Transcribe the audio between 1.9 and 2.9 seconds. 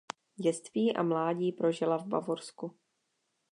v Bavorsku.